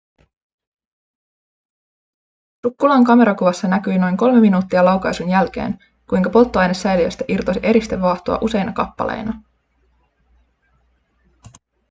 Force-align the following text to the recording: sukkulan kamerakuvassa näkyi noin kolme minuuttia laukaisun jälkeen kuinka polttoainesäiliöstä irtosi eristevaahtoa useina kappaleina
sukkulan 2.65 3.03
kamerakuvassa 3.03 3.67
näkyi 3.67 3.97
noin 3.97 4.17
kolme 4.17 4.39
minuuttia 4.39 4.85
laukaisun 4.85 5.29
jälkeen 5.29 5.79
kuinka 6.09 6.29
polttoainesäiliöstä 6.29 7.23
irtosi 7.27 7.59
eristevaahtoa 7.63 8.37
useina 8.41 8.73
kappaleina 8.73 9.41